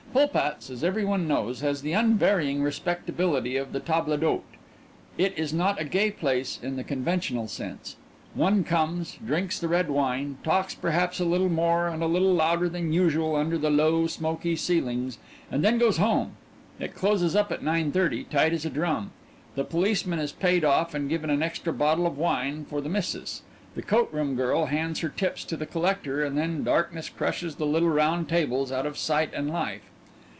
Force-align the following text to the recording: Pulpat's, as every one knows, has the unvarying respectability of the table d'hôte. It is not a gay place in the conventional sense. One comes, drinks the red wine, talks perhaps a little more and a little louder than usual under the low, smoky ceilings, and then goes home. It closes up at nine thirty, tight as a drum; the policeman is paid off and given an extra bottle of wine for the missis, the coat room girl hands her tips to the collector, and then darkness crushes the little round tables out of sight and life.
Pulpat's, 0.13 0.69
as 0.69 0.83
every 0.83 1.05
one 1.05 1.25
knows, 1.25 1.61
has 1.61 1.81
the 1.81 1.93
unvarying 1.93 2.61
respectability 2.61 3.55
of 3.55 3.71
the 3.71 3.79
table 3.79 4.17
d'hôte. 4.17 4.41
It 5.17 5.33
is 5.37 5.53
not 5.53 5.79
a 5.79 5.85
gay 5.85 6.11
place 6.11 6.59
in 6.61 6.75
the 6.75 6.83
conventional 6.83 7.47
sense. 7.47 7.95
One 8.33 8.65
comes, 8.65 9.17
drinks 9.25 9.57
the 9.57 9.69
red 9.69 9.89
wine, 9.89 10.37
talks 10.43 10.75
perhaps 10.75 11.21
a 11.21 11.25
little 11.25 11.47
more 11.47 11.87
and 11.87 12.03
a 12.03 12.07
little 12.07 12.33
louder 12.33 12.67
than 12.67 12.91
usual 12.91 13.37
under 13.37 13.57
the 13.57 13.69
low, 13.69 14.05
smoky 14.05 14.57
ceilings, 14.57 15.17
and 15.49 15.63
then 15.63 15.77
goes 15.77 15.95
home. 15.95 16.33
It 16.77 16.93
closes 16.93 17.33
up 17.33 17.49
at 17.49 17.63
nine 17.63 17.93
thirty, 17.93 18.25
tight 18.25 18.51
as 18.51 18.65
a 18.65 18.69
drum; 18.69 19.11
the 19.55 19.63
policeman 19.63 20.19
is 20.19 20.33
paid 20.33 20.65
off 20.65 20.93
and 20.93 21.07
given 21.07 21.29
an 21.29 21.41
extra 21.41 21.71
bottle 21.71 22.05
of 22.05 22.17
wine 22.17 22.65
for 22.65 22.81
the 22.81 22.89
missis, 22.89 23.43
the 23.75 23.81
coat 23.81 24.09
room 24.11 24.35
girl 24.35 24.65
hands 24.65 24.99
her 24.99 25.09
tips 25.09 25.45
to 25.45 25.55
the 25.55 25.65
collector, 25.65 26.21
and 26.21 26.37
then 26.37 26.65
darkness 26.65 27.07
crushes 27.07 27.55
the 27.55 27.65
little 27.65 27.87
round 27.89 28.27
tables 28.27 28.73
out 28.73 28.85
of 28.85 28.97
sight 28.97 29.33
and 29.33 29.49
life. 29.49 29.83